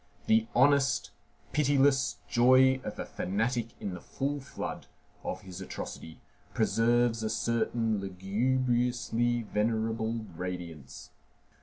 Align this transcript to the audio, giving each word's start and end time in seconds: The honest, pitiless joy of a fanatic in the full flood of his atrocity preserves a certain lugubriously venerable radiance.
The 0.25 0.47
honest, 0.55 1.11
pitiless 1.53 2.17
joy 2.27 2.81
of 2.83 2.97
a 2.97 3.05
fanatic 3.05 3.79
in 3.79 3.93
the 3.93 4.01
full 4.01 4.39
flood 4.39 4.87
of 5.23 5.41
his 5.41 5.61
atrocity 5.61 6.19
preserves 6.55 7.21
a 7.21 7.29
certain 7.29 7.99
lugubriously 7.99 9.43
venerable 9.43 10.25
radiance. 10.35 11.11